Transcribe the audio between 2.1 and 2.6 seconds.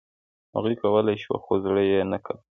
نه کاوه.